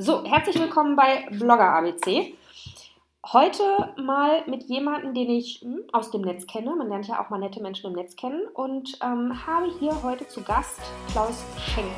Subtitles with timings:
[0.00, 2.32] So, herzlich willkommen bei Blogger ABC.
[3.32, 3.64] Heute
[3.96, 6.76] mal mit jemandem, den ich hm, aus dem Netz kenne.
[6.76, 8.46] Man lernt ja auch mal nette Menschen im Netz kennen.
[8.54, 10.78] Und ähm, habe hier heute zu Gast
[11.10, 11.90] Klaus Schenken.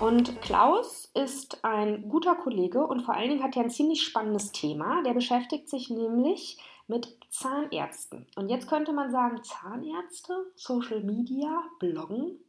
[0.00, 4.50] Und Klaus ist ein guter Kollege und vor allen Dingen hat er ein ziemlich spannendes
[4.50, 5.04] Thema.
[5.04, 6.58] Der beschäftigt sich nämlich
[6.88, 8.26] mit Zahnärzten.
[8.34, 12.40] Und jetzt könnte man sagen, Zahnärzte, Social Media, Bloggen.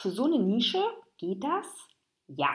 [0.00, 0.80] Für so eine Nische
[1.16, 1.66] geht das?
[2.28, 2.50] Ja.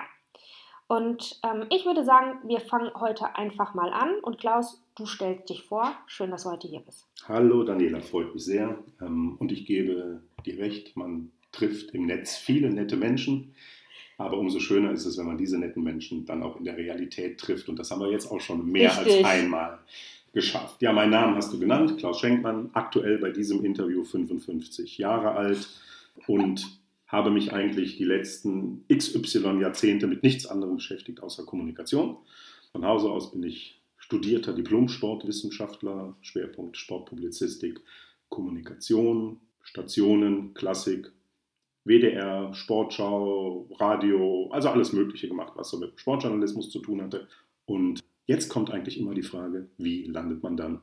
[0.87, 4.19] Und ähm, ich würde sagen, wir fangen heute einfach mal an.
[4.21, 5.93] Und Klaus, du stellst dich vor.
[6.07, 7.05] Schön, dass du heute hier bist.
[7.27, 8.81] Hallo Daniela, freut mich sehr.
[9.01, 13.53] Ähm, und ich gebe dir recht, man trifft im Netz viele nette Menschen.
[14.17, 17.41] Aber umso schöner ist es, wenn man diese netten Menschen dann auch in der Realität
[17.41, 17.67] trifft.
[17.67, 19.25] Und das haben wir jetzt auch schon mehr Richtig.
[19.25, 19.79] als einmal
[20.31, 20.81] geschafft.
[20.81, 25.67] Ja, meinen Namen hast du genannt, Klaus Schenkmann, aktuell bei diesem Interview 55 Jahre alt
[26.27, 26.82] und
[27.13, 32.17] habe mich eigentlich die letzten XY Jahrzehnte mit nichts anderem beschäftigt außer Kommunikation.
[32.73, 37.79] Von Hause aus bin ich studierter Diplom-Sportwissenschaftler, Schwerpunkt Sportpublizistik,
[38.27, 41.13] Kommunikation, Stationen, Klassik,
[41.85, 47.29] WDR, Sportschau, Radio, also alles Mögliche gemacht, was so mit Sportjournalismus zu tun hatte.
[47.65, 50.81] Und Jetzt kommt eigentlich immer die Frage, wie landet man dann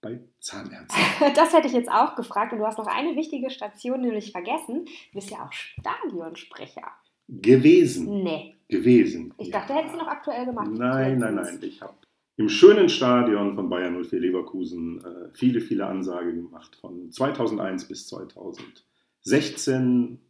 [0.00, 0.98] bei Zahnärzten?
[1.34, 4.84] Das hätte ich jetzt auch gefragt und du hast noch eine wichtige Station nämlich vergessen.
[4.84, 6.82] Du bist ja auch Stadionsprecher.
[7.28, 8.22] Gewesen.
[8.22, 8.56] Nee.
[8.68, 9.34] Gewesen.
[9.38, 9.78] Ich dachte, ja.
[9.78, 10.68] hättest du noch aktuell gemacht.
[10.70, 11.58] Nein, nein, nein.
[11.62, 11.94] Ich habe
[12.38, 16.78] im schönen Stadion von Bayern 04 Leverkusen äh, viele, viele Ansagen gemacht.
[16.80, 20.20] Von 2001 bis 2016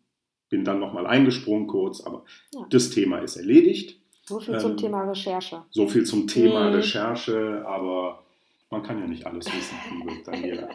[0.49, 2.25] bin dann nochmal eingesprungen kurz, aber
[2.55, 2.67] ja.
[2.71, 4.01] das Thema ist erledigt.
[4.25, 5.63] So viel zum ähm, Thema Recherche.
[5.71, 6.77] So viel zum Thema mhm.
[6.77, 8.25] Recherche, aber
[8.71, 10.71] man kann ja nicht alles wissen, liebe Daniela.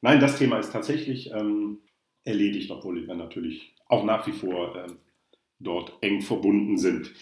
[0.00, 1.78] Nein, das Thema ist tatsächlich ähm,
[2.24, 4.98] erledigt, obwohl wir natürlich auch nach wie vor ähm,
[5.58, 7.12] dort eng verbunden sind.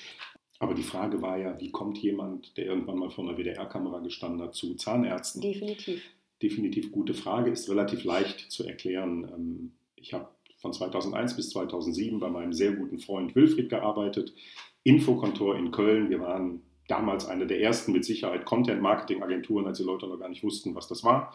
[0.59, 4.43] Aber die Frage war ja, wie kommt jemand, der irgendwann mal vor einer WDR-Kamera gestanden
[4.43, 5.43] hat, zu Zahnärzten?
[5.43, 6.03] Definitiv.
[6.43, 9.25] Definitiv gute Frage, ist relativ leicht zu erklären.
[9.25, 14.35] Ähm, ich habe von 2001 bis 2007 bei meinem sehr guten Freund Wilfried gearbeitet.
[14.83, 16.11] Infokontor in Köln.
[16.11, 20.43] Wir waren damals eine der ersten mit Sicherheit Content-Marketing-Agenturen, als die Leute noch gar nicht
[20.43, 21.35] wussten, was das war.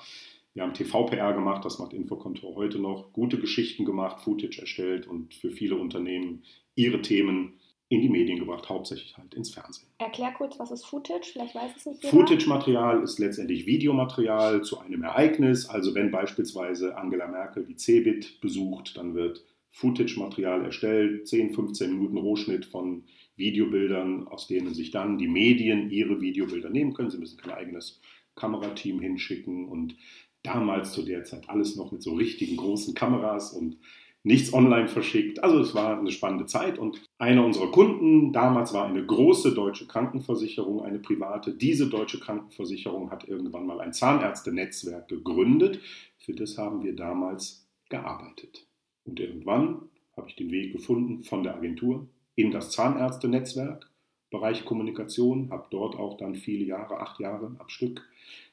[0.54, 3.14] Wir haben TV-PR gemacht, das macht Infokontor heute noch.
[3.14, 6.44] Gute Geschichten gemacht, Footage erstellt und für viele Unternehmen
[6.76, 7.60] ihre Themen
[7.92, 9.90] in die Medien gebracht, hauptsächlich halt ins Fernsehen.
[9.98, 11.32] Erklär kurz, was ist Footage?
[11.34, 12.16] Vielleicht weiß es nicht jeder.
[12.16, 15.68] Footage-Material ist letztendlich Videomaterial zu einem Ereignis.
[15.68, 22.18] Also wenn beispielsweise Angela Merkel die CeBIT besucht, dann wird Footage-Material erstellt, 10, 15 Minuten
[22.18, 23.04] Rohschnitt von
[23.42, 27.12] Videobildern, aus denen sich dann die Medien ihre Videobilder nehmen können.
[27.12, 28.00] Sie müssen kein eigenes
[28.36, 29.98] Kamerateam hinschicken und
[30.44, 33.78] damals zu der Zeit alles noch mit so richtigen großen Kameras und
[34.24, 35.44] nichts online verschickt.
[35.44, 39.88] Also es war eine spannende Zeit und einer unserer Kunden damals war eine große deutsche
[39.88, 41.54] Krankenversicherung, eine private.
[41.54, 45.80] Diese deutsche Krankenversicherung hat irgendwann mal ein Zahnärztenetzwerk gegründet.
[46.20, 48.68] Für das haben wir damals gearbeitet.
[49.06, 53.90] Und irgendwann habe ich den Weg gefunden von der Agentur in das Zahnärztenetzwerk,
[54.30, 58.02] Bereich Kommunikation, habe dort auch dann viele Jahre, acht Jahre am Stück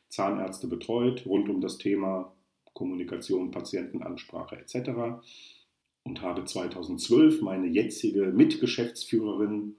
[0.09, 2.33] Zahnärzte betreut, rund um das Thema
[2.73, 4.91] Kommunikation, Patientenansprache etc.
[6.03, 9.77] Und habe 2012 meine jetzige Mitgeschäftsführerin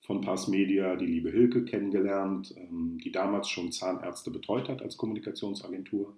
[0.00, 4.96] von Pass Media, die liebe Hilke, kennengelernt, ähm, die damals schon Zahnärzte betreut hat als
[4.96, 6.16] Kommunikationsagentur.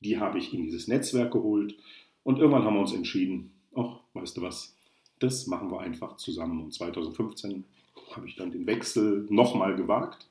[0.00, 1.76] Die habe ich in dieses Netzwerk geholt
[2.22, 4.77] und irgendwann haben wir uns entschieden, ach, weißt du was,
[5.18, 6.62] das machen wir einfach zusammen.
[6.62, 7.64] Und 2015
[8.12, 10.28] habe ich dann den Wechsel nochmal gewagt.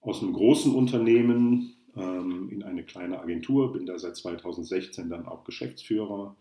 [0.00, 5.44] Aus einem großen Unternehmen ähm, in eine kleine Agentur, bin da seit 2016 dann auch
[5.44, 6.36] Geschäftsführer.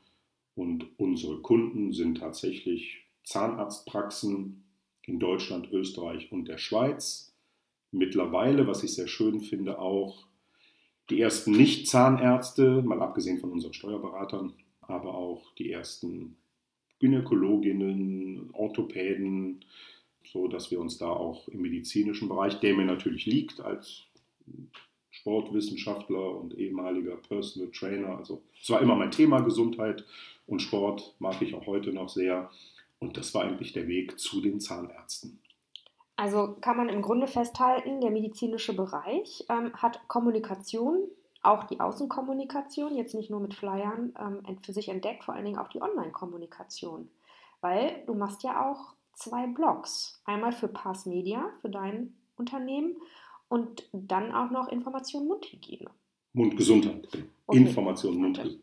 [0.56, 4.64] Und unsere Kunden sind tatsächlich Zahnarztpraxen
[5.04, 7.34] in Deutschland, Österreich und der Schweiz.
[7.92, 10.28] Mittlerweile, was ich sehr schön finde, auch
[11.10, 16.38] die ersten Nicht-Zahnärzte, mal abgesehen von unseren Steuerberatern, aber auch die ersten
[17.00, 19.64] Gynäkologinnen, Orthopäden,
[20.24, 24.04] so dass wir uns da auch im medizinischen Bereich, der mir natürlich liegt als
[25.12, 30.06] Sportwissenschaftler und ehemaliger Personal Trainer, also es war immer mein Thema Gesundheit
[30.46, 32.50] und Sport mag ich auch heute noch sehr
[33.00, 35.40] und das war eigentlich der Weg zu den Zahnärzten.
[36.18, 41.08] Also kann man im Grunde festhalten, der medizinische Bereich ähm, hat Kommunikation
[41.46, 45.58] auch die Außenkommunikation, jetzt nicht nur mit Flyern, ähm, für sich entdeckt, vor allen Dingen
[45.58, 47.10] auch die Online-Kommunikation.
[47.62, 50.22] Weil du machst ja auch zwei Blogs.
[50.26, 52.96] Einmal für Pass Media, für dein Unternehmen
[53.48, 55.90] und dann auch noch Information Mundhygiene.
[56.34, 57.08] Mundgesundheit.
[57.48, 57.60] Okay.
[57.60, 58.60] Information Mundhygiene.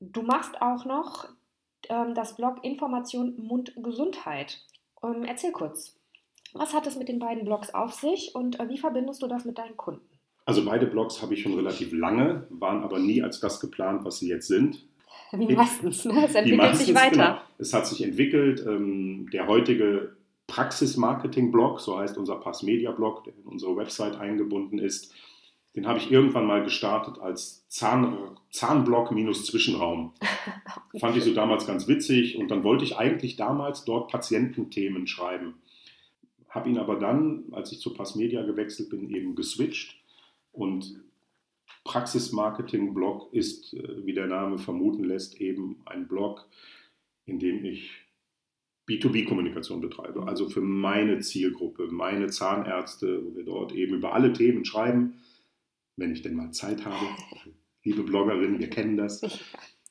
[0.00, 1.28] Du machst auch noch
[1.88, 4.64] ähm, das Blog Information Mund Gesundheit.
[5.02, 5.96] Ähm, erzähl kurz,
[6.52, 9.44] was hat es mit den beiden Blogs auf sich und äh, wie verbindest du das
[9.44, 10.09] mit deinen Kunden?
[10.44, 14.18] Also beide Blogs habe ich schon relativ lange, waren aber nie als das geplant, was
[14.18, 14.84] sie jetzt sind.
[15.32, 16.24] Wie meistens, ne?
[16.26, 17.10] es entwickelt meistens, sich weiter.
[17.10, 17.40] Genau.
[17.58, 18.64] Es hat sich entwickelt.
[18.66, 20.16] Ähm, der heutige
[20.48, 25.14] Praxis-Marketing-Blog, so heißt unser Pass-Media-Blog, der in unsere Website eingebunden ist,
[25.76, 30.14] den habe ich irgendwann mal gestartet als Zahn, Zahnblock minus Zwischenraum.
[30.98, 35.54] Fand ich so damals ganz witzig und dann wollte ich eigentlich damals dort Patiententhemen schreiben.
[36.48, 39.99] Habe ihn aber dann, als ich zu Passmedia gewechselt bin, eben geswitcht
[40.52, 41.02] und
[41.84, 46.46] Praxis-Marketing-Blog ist, äh, wie der Name vermuten lässt, eben ein Blog,
[47.24, 47.90] in dem ich
[48.88, 50.26] B2B-Kommunikation betreibe.
[50.26, 55.14] Also für meine Zielgruppe, meine Zahnärzte, wo wir dort eben über alle Themen schreiben
[56.00, 57.06] wenn ich denn mal Zeit habe.
[57.84, 59.22] Liebe Bloggerinnen, wir kennen das.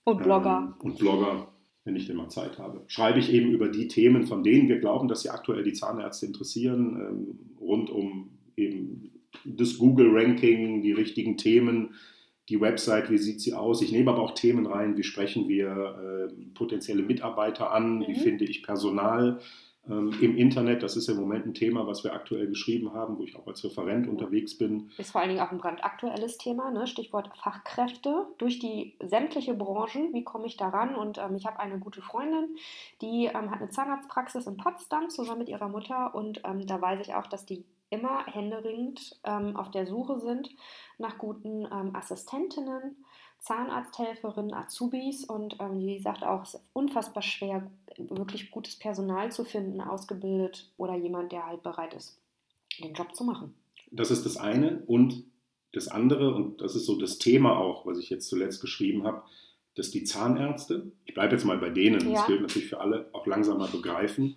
[0.03, 0.75] Und Blogger.
[0.75, 1.47] Ähm, und Blogger,
[1.85, 2.83] wenn ich denn mal Zeit habe.
[2.87, 6.25] Schreibe ich eben über die Themen, von denen wir glauben, dass sie aktuell die Zahnärzte
[6.25, 9.08] interessieren, ähm, rund um eben
[9.45, 11.95] das Google-Ranking, die richtigen Themen,
[12.49, 13.81] die Website, wie sieht sie aus.
[13.81, 18.07] Ich nehme aber auch Themen rein, wie sprechen wir äh, potenzielle Mitarbeiter an, mhm.
[18.07, 19.39] wie finde ich Personal
[19.87, 20.81] ähm, im Internet.
[20.81, 23.63] Das ist im Moment ein Thema, was wir aktuell geschrieben haben, wo ich auch als
[23.63, 24.89] Referent unterwegs bin.
[24.97, 26.87] Ist vor allen Dingen auch ein brandaktuelles Thema, ne?
[26.87, 30.13] Stichwort Fachkräfte durch die sämtliche Branchen.
[30.13, 30.95] Wie komme ich daran?
[30.95, 32.55] Und ähm, ich habe eine gute Freundin,
[33.01, 36.99] die ähm, hat eine Zahnarztpraxis in Potsdam zusammen mit ihrer Mutter und ähm, da weiß
[37.01, 40.49] ich auch, dass die immer händeringend ähm, auf der Suche sind
[40.97, 42.97] nach guten ähm, Assistentinnen
[43.39, 49.45] Zahnarzthelferinnen, Azubis und ähm, die sagt auch, es ist unfassbar schwer, wirklich gutes Personal zu
[49.45, 52.19] finden, ausgebildet oder jemand, der halt bereit ist,
[52.83, 53.55] den Job zu machen.
[53.91, 54.83] Das ist das eine.
[54.87, 55.23] Und
[55.71, 59.23] das andere, und das ist so das Thema auch, was ich jetzt zuletzt geschrieben habe,
[59.75, 62.17] dass die Zahnärzte, ich bleibe jetzt mal bei denen, ja.
[62.17, 64.35] das gilt natürlich für alle, auch langsam mal begreifen,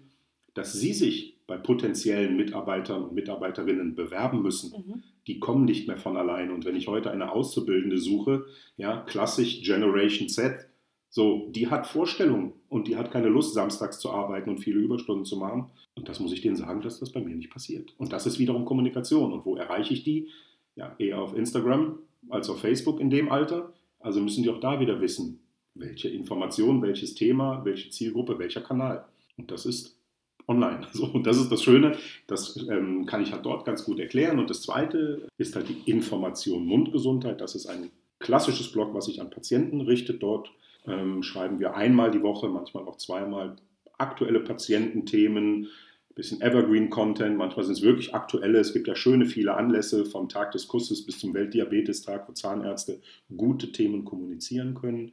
[0.54, 4.72] dass sie sich bei potenziellen Mitarbeitern und Mitarbeiterinnen bewerben müssen.
[4.86, 6.50] Mhm die kommen nicht mehr von allein.
[6.50, 8.44] Und wenn ich heute eine Auszubildende suche,
[8.76, 10.68] ja, klassisch Generation Z,
[11.08, 15.26] so, die hat Vorstellungen und die hat keine Lust, samstags zu arbeiten und viele Überstunden
[15.26, 15.70] zu machen.
[15.94, 17.92] Und das muss ich denen sagen, dass das bei mir nicht passiert.
[17.98, 19.32] Und das ist wiederum Kommunikation.
[19.32, 20.28] Und wo erreiche ich die?
[20.74, 21.98] Ja, eher auf Instagram
[22.30, 23.74] als auf Facebook in dem Alter.
[24.00, 25.40] Also müssen die auch da wieder wissen,
[25.74, 29.04] welche Information, welches Thema, welche Zielgruppe, welcher Kanal.
[29.36, 30.01] Und das ist
[30.48, 30.86] online.
[30.92, 31.96] So, und das ist das Schöne,
[32.26, 34.38] das ähm, kann ich halt dort ganz gut erklären.
[34.38, 37.40] Und das Zweite ist halt die Information Mundgesundheit.
[37.40, 40.22] Das ist ein klassisches Blog, was sich an Patienten richtet.
[40.22, 40.50] Dort
[40.86, 43.56] ähm, schreiben wir einmal die Woche, manchmal auch zweimal
[43.98, 45.68] aktuelle Patiententhemen,
[46.12, 48.58] ein bisschen Evergreen-Content, manchmal sind es wirklich aktuelle.
[48.58, 53.00] Es gibt ja schöne viele Anlässe vom Tag des Kusses bis zum Weltdiabetestag, wo Zahnärzte
[53.34, 55.12] gute Themen kommunizieren können.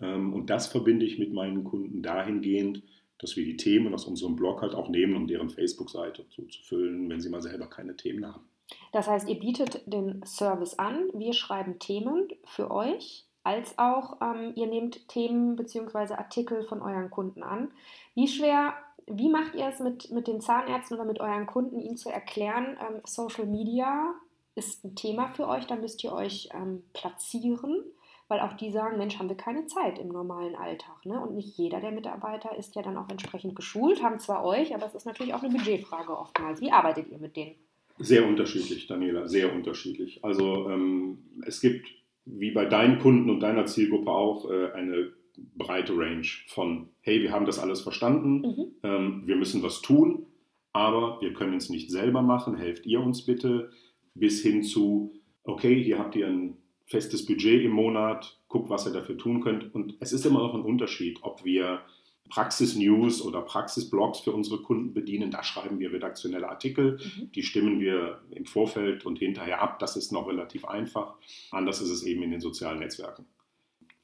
[0.00, 2.82] Ähm, und das verbinde ich mit meinen Kunden dahingehend,
[3.18, 6.62] dass wir die Themen aus unserem Blog halt auch nehmen, um deren Facebook-Seite so zu
[6.62, 8.48] füllen, wenn sie mal selber keine Themen haben.
[8.92, 14.52] Das heißt, ihr bietet den Service an, wir schreiben Themen für euch, als auch ähm,
[14.56, 16.14] ihr nehmt Themen bzw.
[16.14, 17.70] Artikel von euren Kunden an.
[18.14, 18.74] Wie schwer,
[19.06, 22.76] wie macht ihr es mit, mit den Zahnärzten oder mit euren Kunden, ihnen zu erklären,
[22.80, 24.14] ähm, Social Media
[24.56, 27.84] ist ein Thema für euch, da müsst ihr euch ähm, platzieren
[28.28, 31.04] weil auch die sagen, Mensch, haben wir keine Zeit im normalen Alltag.
[31.04, 31.20] Ne?
[31.20, 34.86] Und nicht jeder der Mitarbeiter ist ja dann auch entsprechend geschult, haben zwar euch, aber
[34.86, 36.60] es ist natürlich auch eine Budgetfrage oftmals.
[36.60, 37.54] Wie arbeitet ihr mit denen?
[37.98, 40.22] Sehr unterschiedlich, Daniela, sehr unterschiedlich.
[40.24, 41.86] Also ähm, es gibt,
[42.24, 45.12] wie bei deinen Kunden und deiner Zielgruppe auch, äh, eine
[45.54, 48.66] breite Range von, hey, wir haben das alles verstanden, mhm.
[48.82, 50.26] ähm, wir müssen was tun,
[50.72, 53.70] aber wir können es nicht selber machen, helft ihr uns bitte,
[54.14, 55.14] bis hin zu,
[55.44, 56.56] okay, hier habt ihr ein
[56.86, 59.74] festes Budget im Monat, guckt, was ihr dafür tun könnt.
[59.74, 61.80] Und es ist immer noch ein Unterschied, ob wir
[62.28, 65.30] Praxis-News oder Praxis-Blogs für unsere Kunden bedienen.
[65.30, 67.32] Da schreiben wir redaktionelle Artikel, mhm.
[67.32, 69.78] die stimmen wir im Vorfeld und hinterher ab.
[69.78, 71.14] Das ist noch relativ einfach.
[71.50, 73.26] Anders ist es eben in den sozialen Netzwerken.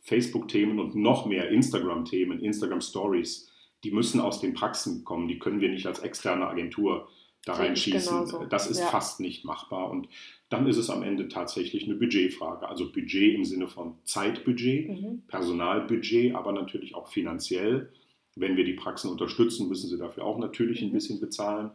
[0.00, 3.48] Facebook-Themen und noch mehr Instagram-Themen, Instagram-Stories,
[3.84, 5.28] die müssen aus den Praxen kommen.
[5.28, 7.08] Die können wir nicht als externe Agentur
[7.44, 8.14] da reinschießen.
[8.14, 8.44] Genauso.
[8.44, 8.86] Das ist ja.
[8.86, 9.90] fast nicht machbar.
[9.90, 10.08] Und
[10.48, 12.68] dann ist es am Ende tatsächlich eine Budgetfrage.
[12.68, 15.22] Also Budget im Sinne von Zeitbudget, mhm.
[15.26, 17.92] Personalbudget, aber natürlich auch finanziell.
[18.36, 20.88] Wenn wir die Praxen unterstützen, müssen sie dafür auch natürlich mhm.
[20.88, 21.70] ein bisschen bezahlen.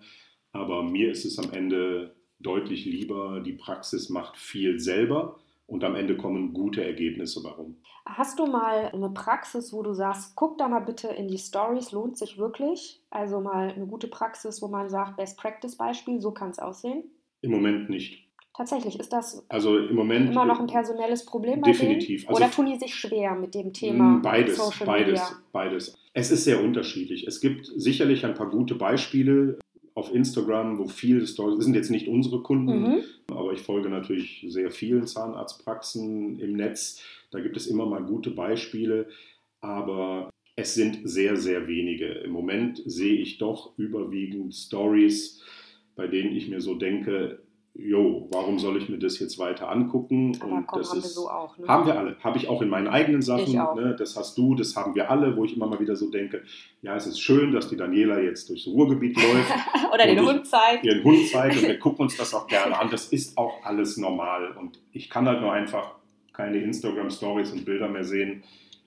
[0.53, 5.95] Aber mir ist es am Ende deutlich lieber, die Praxis macht viel selber und am
[5.95, 7.77] Ende kommen gute Ergebnisse warum.
[8.05, 11.91] Hast du mal eine Praxis, wo du sagst, guck da mal bitte in die Stories,
[11.91, 13.01] lohnt sich wirklich?
[13.09, 17.03] Also mal eine gute Praxis, wo man sagt, Best Practice Beispiel, so kann es aussehen?
[17.41, 18.27] Im Moment nicht.
[18.55, 22.23] Tatsächlich, ist das also im Moment immer noch ein personelles Problem bei definitiv.
[22.23, 22.35] Denen?
[22.35, 25.43] Oder also, tun die sich schwer mit dem Thema hm, beides, Social beides, Media?
[25.51, 27.27] Beides, Es ist sehr unterschiedlich.
[27.27, 29.59] Es gibt sicherlich ein paar gute Beispiele
[29.97, 33.03] auf Instagram, wo viele Stories, das sind jetzt nicht unsere Kunden, mhm.
[33.31, 37.01] aber ich folge natürlich sehr vielen Zahnarztpraxen im Netz.
[37.31, 39.07] Da gibt es immer mal gute Beispiele,
[39.59, 42.05] aber es sind sehr, sehr wenige.
[42.05, 45.41] Im Moment sehe ich doch überwiegend Stories,
[45.95, 47.39] bei denen ich mir so denke,
[47.77, 50.35] jo, warum soll ich mir das jetzt weiter angucken?
[50.39, 51.57] Aber und komm, das haben ist, wir so auch.
[51.57, 51.67] Ne?
[51.67, 52.17] Haben wir alle.
[52.23, 53.53] Habe ich auch in meinen eigenen Sachen.
[53.53, 53.95] Ne?
[53.97, 56.43] Das hast du, das haben wir alle, wo ich immer mal wieder so denke,
[56.81, 59.51] ja, es ist schön, dass die Daniela jetzt durchs Ruhrgebiet läuft.
[59.93, 60.85] Oder den Hund zeigt.
[60.85, 62.89] Ihren Hund zeigt und wir gucken uns das auch gerne an.
[62.89, 64.51] Das ist auch alles normal.
[64.57, 65.95] Und ich kann halt nur einfach
[66.33, 68.43] keine Instagram-Stories und Bilder mehr sehen,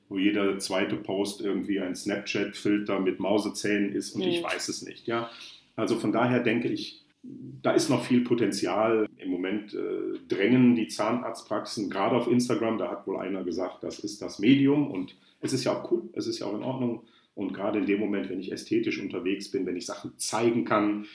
[0.08, 4.38] wo jeder zweite Post irgendwie ein Snapchat-Filter mit Mausezähnen ist und nee.
[4.38, 5.06] ich weiß es nicht.
[5.06, 5.30] Ja?
[5.76, 9.08] Also von daher denke ich, da ist noch viel Potenzial.
[9.18, 13.98] Im Moment äh, drängen die Zahnarztpraxen gerade auf Instagram, da hat wohl einer gesagt, das
[13.98, 17.04] ist das Medium und es ist ja auch cool, es ist ja auch in Ordnung.
[17.34, 21.06] Und gerade in dem Moment, wenn ich ästhetisch unterwegs bin, wenn ich Sachen zeigen kann,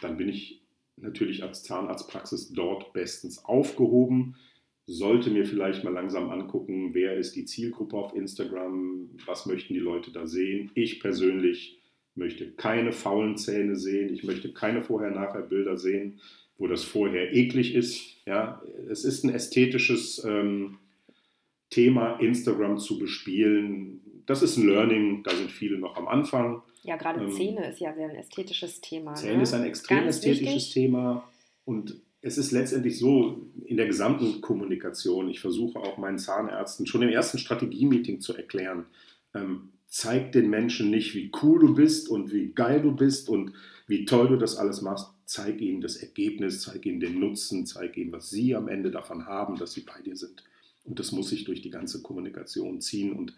[0.00, 0.62] dann bin ich
[0.96, 4.36] natürlich als Zahnarztpraxis dort bestens aufgehoben.
[4.86, 9.80] Sollte mir vielleicht mal langsam angucken, wer ist die Zielgruppe auf Instagram, was möchten die
[9.80, 10.70] Leute da sehen.
[10.74, 11.81] Ich persönlich
[12.14, 16.20] möchte keine faulen Zähne sehen, ich möchte keine Vorher-Nachher-Bilder sehen,
[16.58, 18.26] wo das vorher eklig ist.
[18.26, 20.78] Ja, es ist ein ästhetisches ähm,
[21.70, 24.00] Thema, Instagram zu bespielen.
[24.26, 26.62] Das ist ein Learning, da sind viele noch am Anfang.
[26.82, 29.14] Ja, gerade ähm, Zähne ist ja sehr ein ästhetisches Thema.
[29.14, 29.42] Zähne ne?
[29.42, 30.72] ist ein extrem Ganz ästhetisches wichtig.
[30.74, 31.28] Thema
[31.64, 35.28] und es ist letztendlich so in der gesamten Kommunikation.
[35.28, 38.86] Ich versuche auch meinen Zahnärzten schon im ersten Strategie-Meeting zu erklären,
[39.34, 43.52] ähm, zeig den Menschen nicht, wie cool du bist und wie geil du bist und
[43.86, 45.10] wie toll du das alles machst.
[45.26, 49.26] Zeig ihnen das Ergebnis, zeig ihnen den Nutzen, zeig ihnen, was sie am Ende davon
[49.26, 50.44] haben, dass sie bei dir sind.
[50.84, 53.12] Und das muss sich durch die ganze Kommunikation ziehen.
[53.12, 53.34] Und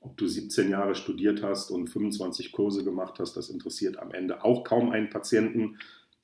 [0.00, 4.44] ob du 17 Jahre studiert hast und 25 Kurse gemacht hast, das interessiert am Ende
[4.44, 5.78] auch kaum einen Patienten.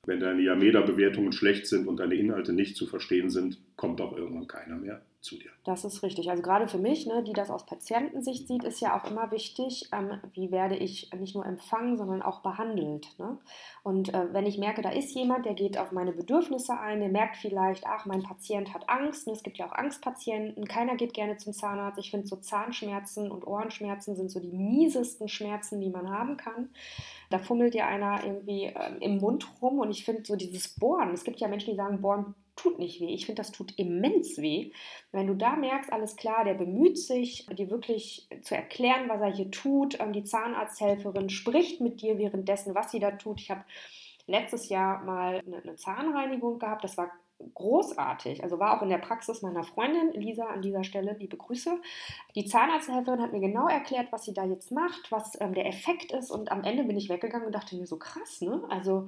[0.05, 4.47] Wenn deine Yameda-Bewertungen schlecht sind und deine Inhalte nicht zu verstehen sind, kommt auch irgendwann
[4.47, 5.49] keiner mehr zu dir.
[5.63, 6.29] Das ist richtig.
[6.29, 9.89] Also gerade für mich, ne, die das aus Patientensicht sieht, ist ja auch immer wichtig,
[9.91, 13.07] ähm, wie werde ich nicht nur empfangen, sondern auch behandelt.
[13.19, 13.37] Ne?
[13.83, 17.09] Und äh, wenn ich merke, da ist jemand, der geht auf meine Bedürfnisse ein, der
[17.09, 19.27] merkt vielleicht, ach, mein Patient hat Angst.
[19.27, 19.33] Ne?
[19.33, 20.65] Es gibt ja auch Angstpatienten.
[20.65, 21.99] Keiner geht gerne zum Zahnarzt.
[21.99, 26.69] Ich finde so Zahnschmerzen und Ohrenschmerzen sind so die miesesten Schmerzen, die man haben kann.
[27.29, 31.13] Da fummelt ja einer irgendwie äh, im Mund rum und ich finde so dieses Bohren.
[31.13, 33.13] Es gibt ja Menschen, die sagen, Bohren tut nicht weh.
[33.13, 34.71] Ich finde, das tut immens weh.
[35.11, 39.33] Wenn du da merkst, alles klar, der bemüht sich, dir wirklich zu erklären, was er
[39.33, 39.99] hier tut.
[39.99, 43.39] Ähm, die Zahnarzthelferin spricht mit dir währenddessen, was sie da tut.
[43.39, 43.63] Ich habe
[44.27, 46.83] letztes Jahr mal eine Zahnreinigung gehabt.
[46.83, 47.11] Das war
[47.53, 48.43] großartig.
[48.43, 51.79] Also war auch in der Praxis meiner Freundin Lisa an dieser Stelle, liebe Grüße.
[52.35, 56.11] Die Zahnarzthelferin hat mir genau erklärt, was sie da jetzt macht, was ähm, der Effekt
[56.11, 58.63] ist und am Ende bin ich weggegangen und dachte mir so krass, ne?
[58.69, 59.07] Also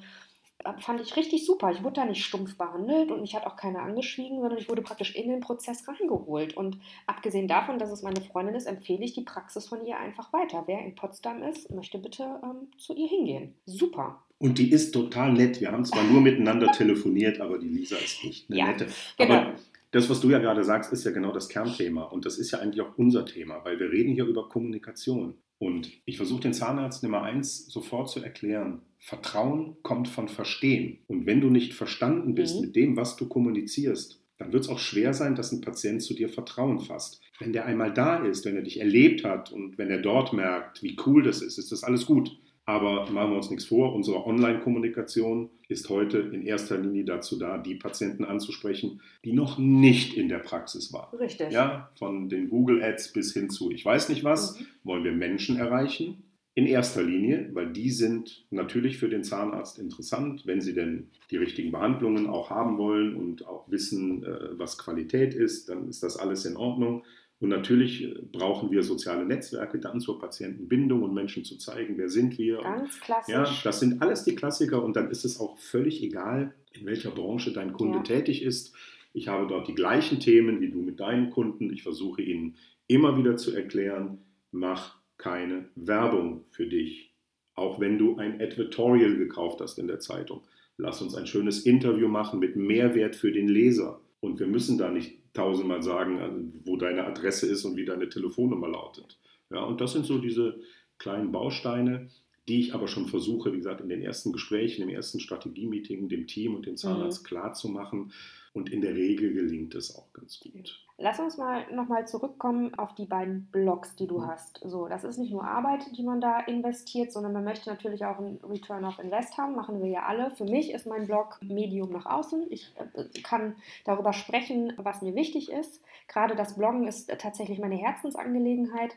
[0.80, 1.72] fand ich richtig super.
[1.72, 4.82] Ich wurde da nicht stumpf behandelt und mich hat auch keiner angeschwiegen, sondern ich wurde
[4.82, 6.56] praktisch in den Prozess reingeholt.
[6.56, 6.78] Und
[7.08, 10.64] abgesehen davon, dass es meine Freundin ist, empfehle ich die Praxis von ihr einfach weiter.
[10.66, 13.54] Wer in Potsdam ist, möchte bitte ähm, zu ihr hingehen.
[13.66, 14.24] Super.
[14.40, 15.62] Und die ist total nett.
[15.62, 18.88] Wir haben zwar nur miteinander telefoniert, aber die Lisa ist echt eine ja, nette.
[19.18, 19.34] Genau.
[19.34, 19.54] Aber
[19.92, 22.04] das, was du ja gerade sagst, ist ja genau das Kernthema.
[22.04, 25.36] Und das ist ja eigentlich auch unser Thema, weil wir reden hier über Kommunikation.
[25.60, 28.82] Und ich versuche den Zahnärzten immer eins sofort zu erklären.
[29.06, 31.00] Vertrauen kommt von Verstehen.
[31.08, 32.62] Und wenn du nicht verstanden bist mhm.
[32.62, 36.14] mit dem, was du kommunizierst, dann wird es auch schwer sein, dass ein Patient zu
[36.14, 37.20] dir Vertrauen fasst.
[37.38, 40.82] Wenn der einmal da ist, wenn er dich erlebt hat und wenn er dort merkt,
[40.84, 42.32] wie cool das ist, ist das alles gut.
[42.66, 47.58] Aber machen wir uns nichts vor, unsere Online-Kommunikation ist heute in erster Linie dazu da,
[47.58, 51.14] die Patienten anzusprechen, die noch nicht in der Praxis waren.
[51.18, 51.52] Richtig.
[51.52, 54.66] Ja, von den Google Ads bis hin zu, ich weiß nicht was, mhm.
[54.86, 56.24] wollen wir Menschen erreichen.
[56.56, 61.38] In erster Linie, weil die sind natürlich für den Zahnarzt interessant, wenn sie denn die
[61.38, 66.16] richtigen Behandlungen auch haben wollen und auch wissen, äh, was Qualität ist, dann ist das
[66.16, 67.04] alles in Ordnung.
[67.40, 72.08] Und natürlich äh, brauchen wir soziale Netzwerke dann zur Patientenbindung und Menschen zu zeigen, wer
[72.08, 72.62] sind wir.
[72.62, 73.34] Ganz klassisch.
[73.34, 77.12] Ja, das sind alles die Klassiker und dann ist es auch völlig egal, in welcher
[77.12, 78.04] Branche dein Kunde ja.
[78.04, 78.74] tätig ist.
[79.12, 81.74] Ich habe dort die gleichen Themen wie du mit deinen Kunden.
[81.74, 82.56] Ich versuche ihnen
[82.88, 84.20] immer wieder zu erklären,
[84.52, 87.14] mach keine Werbung für dich.
[87.56, 90.42] Auch wenn du ein Advertorial gekauft hast in der Zeitung.
[90.76, 94.02] Lass uns ein schönes Interview machen mit Mehrwert für den Leser.
[94.20, 98.10] Und wir müssen da nicht tausendmal sagen, äh, wo deine Adresse ist und wie deine
[98.10, 99.18] Telefonnummer lautet.
[99.50, 100.60] Ja, und das sind so diese
[100.98, 102.10] kleinen Bausteine,
[102.50, 106.28] die ich aber schon versuche, wie gesagt, in den ersten Gesprächen, im ersten Strategie-Meeting dem
[106.28, 107.28] Team und dem Zahnarzt mhm.
[107.28, 108.12] klar zu machen.
[108.54, 110.80] Und in der Regel gelingt es auch ganz gut.
[111.00, 114.28] Lass uns mal nochmal zurückkommen auf die beiden Blogs, die du mhm.
[114.28, 114.62] hast.
[114.64, 118.20] So, das ist nicht nur Arbeit, die man da investiert, sondern man möchte natürlich auch
[118.20, 119.56] einen Return of Invest haben.
[119.56, 120.30] Machen wir ja alle.
[120.32, 122.46] Für mich ist mein Blog Medium nach außen.
[122.52, 123.56] Ich äh, kann
[123.86, 125.84] darüber sprechen, was mir wichtig ist.
[126.08, 128.96] Gerade das Bloggen ist tatsächlich meine Herzensangelegenheit.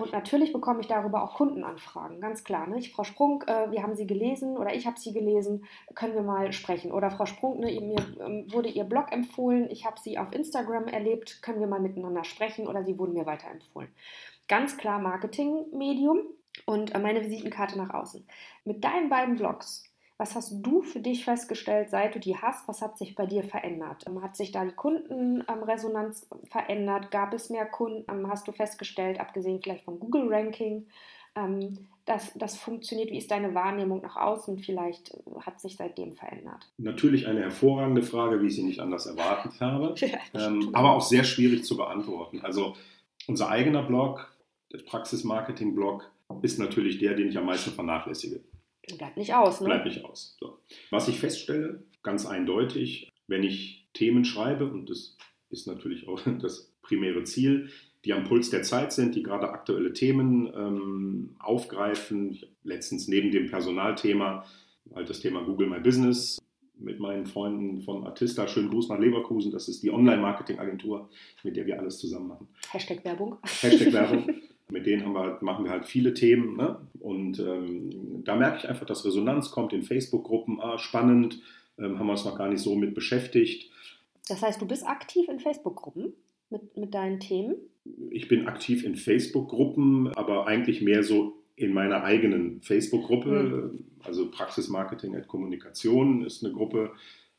[0.00, 2.68] Und natürlich bekomme ich darüber auch Kundenanfragen, ganz klar.
[2.68, 2.80] Ne?
[2.82, 6.52] Frau Sprung, äh, wir haben Sie gelesen oder ich habe Sie gelesen, können wir mal
[6.52, 6.92] sprechen?
[6.92, 10.86] Oder Frau Sprung, ne, mir ähm, wurde Ihr Blog empfohlen, ich habe Sie auf Instagram
[10.86, 13.90] erlebt, können wir mal miteinander sprechen oder Sie wurden mir weiterempfohlen.
[14.46, 16.20] Ganz klar Marketingmedium
[16.64, 18.24] und äh, meine Visitenkarte nach außen.
[18.64, 19.82] Mit deinen beiden Blogs
[20.18, 22.66] was hast du für dich festgestellt, seit du die hast?
[22.66, 24.04] Was hat sich bei dir verändert?
[24.06, 27.12] Ähm, hat sich da die Kundenresonanz verändert?
[27.12, 28.04] Gab es mehr Kunden?
[28.10, 30.86] Ähm, hast du festgestellt, abgesehen vielleicht vom Google-Ranking,
[31.36, 33.12] ähm, dass das funktioniert?
[33.12, 34.58] Wie ist deine Wahrnehmung nach außen?
[34.58, 36.68] Vielleicht äh, hat sich seitdem verändert.
[36.78, 39.94] Natürlich eine hervorragende Frage, wie ich sie nicht anders erwartet habe,
[40.34, 42.40] ähm, aber auch sehr schwierig zu beantworten.
[42.42, 42.74] Also
[43.28, 44.36] unser eigener Blog,
[44.72, 46.10] der Praxismarketing-Blog,
[46.42, 48.40] ist natürlich der, den ich am meisten vernachlässige.
[48.96, 49.66] Bleibt nicht aus, ne?
[49.66, 50.36] Bleibt nicht aus.
[50.40, 50.58] So.
[50.90, 55.16] Was ich feststelle, ganz eindeutig, wenn ich Themen schreibe, und das
[55.50, 57.70] ist natürlich auch das primäre Ziel,
[58.04, 62.38] die am Puls der Zeit sind, die gerade aktuelle Themen ähm, aufgreifen.
[62.62, 64.44] Letztens neben dem Personalthema
[64.94, 66.38] halt das Thema Google My Business
[66.78, 68.46] mit meinen Freunden von Artista.
[68.46, 69.50] Schönen Gruß nach Leverkusen.
[69.50, 71.10] Das ist die Online-Marketing-Agentur,
[71.42, 72.48] mit der wir alles zusammen machen.
[72.70, 73.36] Hashtag Werbung.
[73.60, 74.28] Hashtag Werbung.
[74.70, 76.56] Mit denen wir, halt, machen wir halt viele Themen.
[76.56, 76.78] Ne?
[77.00, 80.60] Und ähm, da merke ich einfach, dass Resonanz kommt in Facebook-Gruppen.
[80.60, 81.40] Ah, spannend,
[81.78, 83.70] ähm, haben wir uns noch gar nicht so mit beschäftigt.
[84.28, 86.12] Das heißt, du bist aktiv in Facebook-Gruppen
[86.50, 87.56] mit, mit deinen Themen?
[88.10, 93.72] Ich bin aktiv in Facebook-Gruppen, aber eigentlich mehr so in meiner eigenen Facebook-Gruppe.
[93.72, 93.84] Mhm.
[94.04, 96.92] Also Praxismarketing at Kommunikation ist eine Gruppe,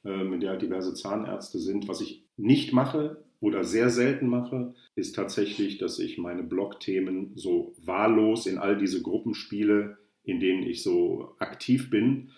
[0.03, 1.87] ähm, in der halt diverse Zahnärzte sind.
[1.87, 7.73] Was ich nicht mache, oder sehr selten mache, ist tatsächlich, dass ich meine Blog-Themen so
[7.77, 12.31] wahllos in all diese Gruppen spiele, in denen ich so aktiv bin,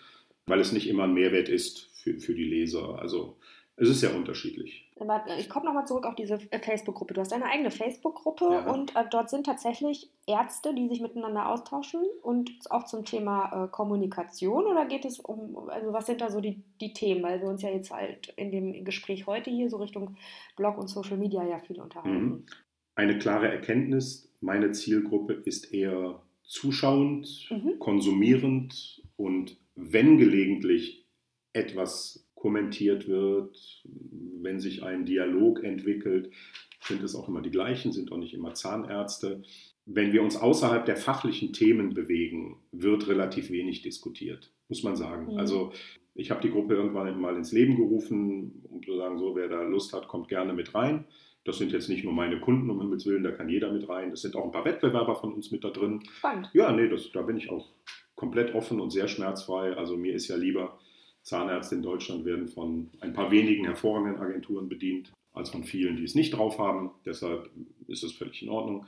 [0.46, 3.00] weil es nicht immer ein Mehrwert ist für, für die Leser.
[3.00, 3.36] Also
[3.76, 4.90] es ist sehr unterschiedlich.
[5.38, 7.14] Ich komme nochmal zurück auf diese äh, Facebook-Gruppe.
[7.14, 8.72] Du hast eine eigene Facebook-Gruppe ja.
[8.72, 13.68] und äh, dort sind tatsächlich Ärzte, die sich miteinander austauschen und auch zum Thema äh,
[13.68, 17.48] Kommunikation oder geht es um, also was sind da so die, die Themen, weil wir
[17.48, 20.16] uns ja jetzt halt in dem Gespräch heute hier so Richtung
[20.56, 22.24] Blog und Social Media ja viel unterhalten.
[22.24, 22.46] Mhm.
[22.94, 27.78] Eine klare Erkenntnis, meine Zielgruppe ist eher zuschauend, mhm.
[27.78, 31.06] konsumierend und wenn gelegentlich
[31.54, 36.32] etwas kommentiert wird, wenn sich ein Dialog entwickelt,
[36.80, 39.44] sind es auch immer die gleichen, sind auch nicht immer Zahnärzte.
[39.86, 45.34] Wenn wir uns außerhalb der fachlichen Themen bewegen, wird relativ wenig diskutiert, muss man sagen.
[45.34, 45.38] Mhm.
[45.38, 45.72] Also
[46.16, 49.62] ich habe die Gruppe irgendwann mal ins Leben gerufen, um zu sagen, so wer da
[49.62, 51.04] Lust hat, kommt gerne mit rein.
[51.44, 54.10] Das sind jetzt nicht nur meine Kunden, um Himmels Willen, da kann jeder mit rein.
[54.10, 56.02] Es sind auch ein paar Wettbewerber von uns mit da drin.
[56.18, 56.50] Spannend.
[56.54, 57.68] Ja, nee, das, da bin ich auch
[58.16, 59.76] komplett offen und sehr schmerzfrei.
[59.76, 60.80] Also mir ist ja lieber,
[61.22, 66.04] Zahnärzte in Deutschland werden von ein paar wenigen hervorragenden Agenturen bedient, als von vielen, die
[66.04, 66.90] es nicht drauf haben.
[67.04, 67.50] Deshalb
[67.86, 68.86] ist es völlig in Ordnung.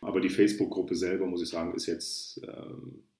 [0.00, 2.62] Aber die Facebook-Gruppe selber, muss ich sagen, ist jetzt äh,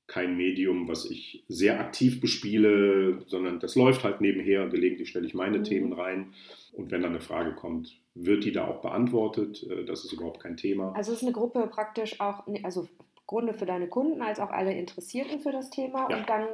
[0.07, 4.68] kein Medium, was ich sehr aktiv bespiele, sondern das läuft halt nebenher.
[4.68, 5.64] Gelegentlich stelle ich meine mhm.
[5.64, 6.33] Themen rein.
[6.72, 9.66] Und wenn dann eine Frage kommt, wird die da auch beantwortet.
[9.68, 10.92] Äh, das ist überhaupt kein Thema.
[10.92, 12.88] Also ist eine Gruppe praktisch auch, also
[13.27, 16.09] Grunde für deine Kunden als auch alle Interessierten für das Thema.
[16.11, 16.19] Ja.
[16.19, 16.47] Und dann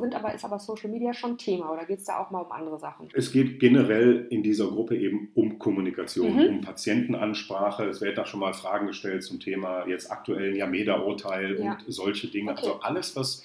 [0.00, 2.50] sind aber, ist aber Social Media schon Thema oder geht es da auch mal um
[2.50, 3.08] andere Sachen?
[3.12, 6.48] Es geht generell in dieser Gruppe eben um Kommunikation, mhm.
[6.48, 7.84] um Patientenansprache.
[7.84, 11.72] Es werden da schon mal Fragen gestellt zum Thema jetzt aktuellen Yameda-Urteil ja.
[11.72, 12.52] und solche Dinge.
[12.52, 12.60] Okay.
[12.62, 13.44] Also alles, was,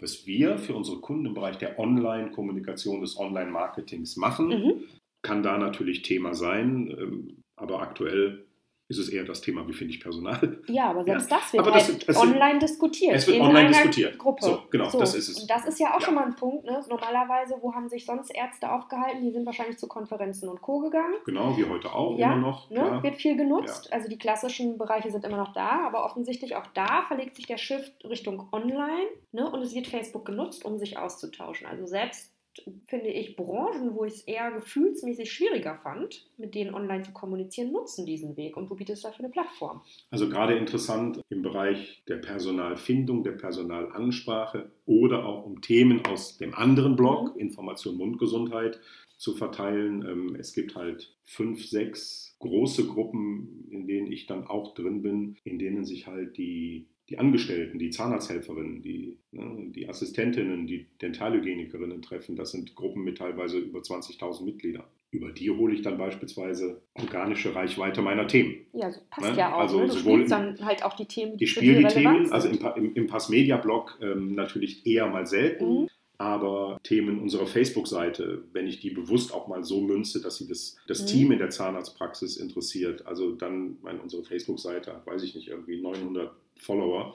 [0.00, 4.82] was wir für unsere Kunden im Bereich der Online-Kommunikation, des Online-Marketings machen, mhm.
[5.22, 6.90] kann da natürlich Thema sein.
[6.90, 8.45] Ähm, aber aktuell
[8.88, 10.60] ist es eher das Thema, wie finde ich Personal.
[10.68, 11.38] Ja, aber selbst ja.
[11.38, 13.14] das wird aber halt das, online diskutiert.
[13.16, 14.18] Es wird online diskutiert.
[14.18, 14.44] Gruppe.
[14.44, 14.98] So, genau, so.
[14.98, 15.40] das ist es.
[15.40, 16.06] Und das ist ja auch ja.
[16.06, 16.64] schon mal ein Punkt.
[16.64, 16.80] Ne?
[16.88, 19.22] Normalerweise, wo haben sich sonst Ärzte aufgehalten?
[19.22, 20.80] Die sind wahrscheinlich zu Konferenzen und Co.
[20.80, 21.14] gegangen.
[21.24, 22.70] Genau, wie heute auch ja, immer noch.
[22.70, 23.02] Ne?
[23.02, 23.92] Wird viel genutzt.
[23.92, 27.58] Also die klassischen Bereiche sind immer noch da, aber offensichtlich auch da verlegt sich der
[27.58, 29.50] Shift Richtung online ne?
[29.50, 31.66] und es wird Facebook genutzt, um sich auszutauschen.
[31.66, 32.35] Also selbst
[32.86, 37.72] finde ich, Branchen, wo ich es eher gefühlsmäßig schwieriger fand, mit denen online zu kommunizieren,
[37.72, 38.56] nutzen diesen Weg.
[38.56, 39.82] Und du bietest dafür eine Plattform.
[40.10, 46.54] Also gerade interessant im Bereich der Personalfindung, der Personalansprache oder auch um Themen aus dem
[46.54, 47.40] anderen Blog, mhm.
[47.40, 48.80] Information Mundgesundheit,
[49.16, 50.04] zu verteilen.
[50.06, 55.36] Ähm, es gibt halt fünf, sechs große Gruppen, in denen ich dann auch drin bin,
[55.44, 62.02] in denen sich halt die die Angestellten, die Zahnarzthelferinnen, die, ne, die Assistentinnen, die Dentalhygienikerinnen
[62.02, 62.36] treffen.
[62.36, 64.84] Das sind Gruppen mit teilweise über 20.000 Mitgliedern.
[65.12, 68.66] Über die hole ich dann beispielsweise organische Reichweite meiner Themen.
[68.72, 69.38] Ja, so passt ne?
[69.38, 69.60] ja auch.
[69.60, 69.86] Also ne?
[69.86, 72.94] Du spielst dann halt auch die Themen, die Ich spiele die Themen, also im, im,
[72.94, 75.82] im Pass-Media-Blog ähm, natürlich eher mal selten.
[75.82, 75.88] Mhm
[76.18, 80.76] aber Themen unserer Facebook-Seite, wenn ich die bewusst auch mal so münze, dass sie das,
[80.86, 81.06] das mhm.
[81.06, 85.80] Team in der Zahnarztpraxis interessiert, also dann, meine, unsere Facebook-Seite hat, weiß ich nicht, irgendwie
[85.80, 87.14] 900 Follower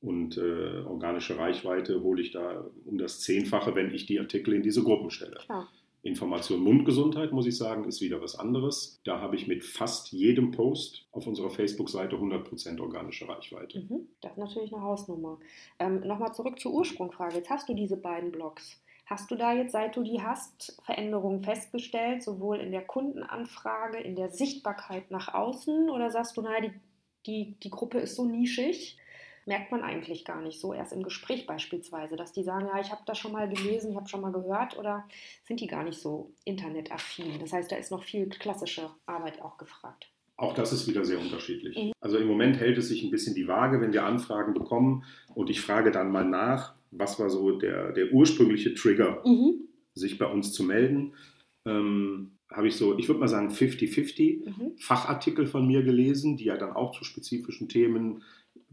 [0.00, 4.62] und äh, organische Reichweite hole ich da um das Zehnfache, wenn ich die Artikel in
[4.62, 5.38] diese Gruppen stelle.
[5.44, 5.68] Klar.
[6.02, 9.00] Information Mundgesundheit, muss ich sagen, ist wieder was anderes.
[9.04, 13.80] Da habe ich mit fast jedem Post auf unserer Facebook-Seite 100% organische Reichweite.
[13.80, 15.38] Mhm, das ist natürlich eine Hausnummer.
[15.80, 17.36] Ähm, Nochmal zurück zur Ursprungfrage.
[17.36, 18.80] Jetzt hast du diese beiden Blogs.
[19.06, 24.14] Hast du da jetzt, seit du die hast, Veränderungen festgestellt, sowohl in der Kundenanfrage, in
[24.14, 25.90] der Sichtbarkeit nach außen?
[25.90, 26.72] Oder sagst du, naja, die,
[27.28, 28.96] die, die Gruppe ist so nischig,
[29.46, 32.90] merkt man eigentlich gar nicht so erst im Gespräch beispielsweise, dass die sagen, ja, ich
[32.90, 35.04] habe das schon mal gelesen, ich habe schon mal gehört oder
[35.46, 37.38] sind die gar nicht so internetaffin.
[37.40, 40.10] Das heißt, da ist noch viel klassische Arbeit auch gefragt.
[40.36, 41.76] Auch das ist wieder sehr unterschiedlich.
[41.76, 41.92] Mhm.
[42.00, 45.50] Also im Moment hält es sich ein bisschen die Waage, wenn wir Anfragen bekommen und
[45.50, 49.68] ich frage dann mal nach, was war so der, der ursprüngliche Trigger, mhm.
[49.94, 51.14] sich bei uns zu melden.
[51.66, 54.78] Ähm, habe ich so, ich würde mal sagen, 50-50 mhm.
[54.78, 58.22] Fachartikel von mir gelesen, die ja dann auch zu spezifischen Themen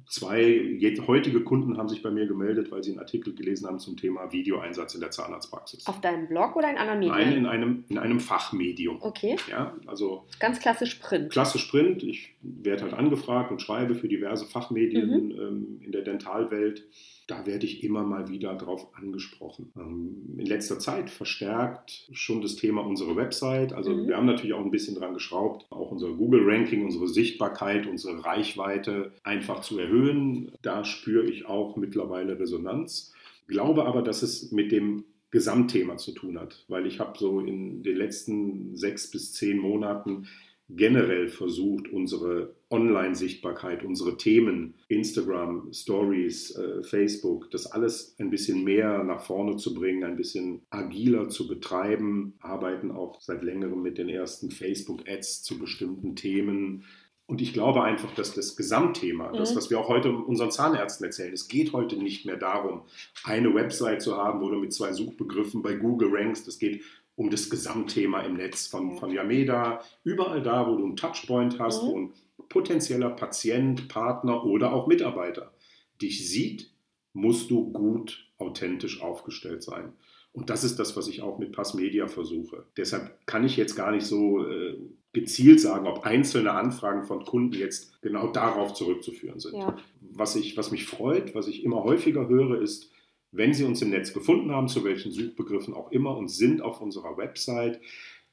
[0.08, 3.98] zwei heutige Kunden haben sich bei mir gemeldet, weil sie einen Artikel gelesen haben zum
[3.98, 5.88] Thema Videoeinsatz in der Zahnarztpraxis.
[5.88, 7.16] Auf deinem Blog oder in anderen Medien?
[7.16, 8.98] Nein, in einem, in einem Fachmedium.
[9.02, 9.38] Okay.
[9.50, 11.32] Ja, also Ganz klassisch Print.
[11.32, 12.04] Klassisch Print.
[12.04, 15.32] Ich werde halt angefragt und schreibe für diverse Fachmedien mhm.
[15.32, 16.86] ähm, in der Dentalwelt
[17.28, 19.72] da werde ich immer mal wieder drauf angesprochen.
[19.76, 23.74] Ähm, in letzter Zeit verstärkt schon das Thema unsere Website.
[23.74, 24.08] Also mhm.
[24.08, 29.12] wir haben natürlich auch ein bisschen dran geschraubt, auch unser Google-Ranking, unsere Sichtbarkeit, unsere Reichweite
[29.24, 30.52] einfach zu erhöhen.
[30.62, 33.14] Da spüre ich auch mittlerweile Resonanz.
[33.48, 37.84] Glaube aber, dass es mit dem Gesamtthema zu tun hat, weil ich habe so in
[37.84, 40.28] den letzten sechs bis zehn Monaten
[40.70, 49.04] generell versucht, unsere Online-Sichtbarkeit, unsere Themen, Instagram, Stories, äh, Facebook, das alles ein bisschen mehr
[49.04, 54.10] nach vorne zu bringen, ein bisschen agiler zu betreiben, arbeiten auch seit längerem mit den
[54.10, 56.84] ersten Facebook-Ads zu bestimmten Themen.
[57.28, 59.38] Und ich glaube einfach, dass das Gesamtthema, mhm.
[59.38, 62.82] das, was wir auch heute unseren Zahnärzten erzählen, es geht heute nicht mehr darum,
[63.24, 66.48] eine Website zu haben, wo du mit zwei Suchbegriffen bei Google rankst.
[66.48, 66.84] Es geht
[67.16, 71.84] um das Gesamtthema im Netz von, von Yameda, überall da, wo du einen Touchpoint hast,
[71.84, 71.88] mhm.
[71.88, 72.14] wo ein
[72.50, 75.54] potenzieller Patient, Partner oder auch Mitarbeiter
[76.02, 76.72] dich sieht,
[77.14, 79.94] musst du gut authentisch aufgestellt sein.
[80.34, 82.66] Und das ist das, was ich auch mit Passmedia versuche.
[82.76, 84.76] Deshalb kann ich jetzt gar nicht so äh,
[85.14, 89.56] gezielt sagen, ob einzelne Anfragen von Kunden jetzt genau darauf zurückzuführen sind.
[89.56, 89.78] Ja.
[90.02, 92.92] Was, ich, was mich freut, was ich immer häufiger höre, ist,
[93.36, 96.82] wenn Sie uns im Netz gefunden haben, zu welchen Suchbegriffen auch immer und sind auf
[96.82, 97.80] unserer Website,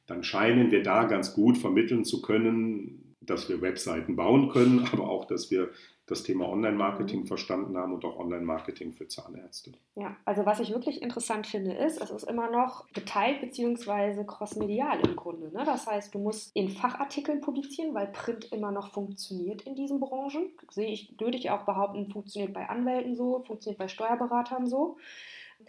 [0.06, 5.08] dann scheinen wir da ganz gut vermitteln zu können, dass wir Webseiten bauen können, aber
[5.08, 5.70] auch, dass wir
[6.12, 9.72] das Thema Online-Marketing verstanden haben und auch Online-Marketing für Zahnärzte.
[9.94, 14.24] Ja, also was ich wirklich interessant finde, ist, es ist immer noch geteilt bzw.
[14.24, 15.50] crossmedial im Grunde.
[15.52, 15.64] Ne?
[15.64, 20.50] Das heißt, du musst in Fachartikeln publizieren, weil Print immer noch funktioniert in diesen Branchen.
[20.70, 24.96] Sehe ich, würde ich auch behaupten, funktioniert bei Anwälten so, funktioniert bei Steuerberatern so.